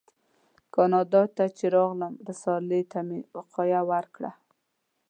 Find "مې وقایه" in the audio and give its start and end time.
3.07-3.81